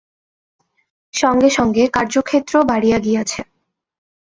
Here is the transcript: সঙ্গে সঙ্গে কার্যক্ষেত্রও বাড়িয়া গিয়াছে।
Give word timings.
সঙ্গে 1.13 1.49
সঙ্গে 1.49 1.83
কার্যক্ষেত্রও 1.95 2.63
বাড়িয়া 2.63 2.97
গিয়াছে। 2.99 3.41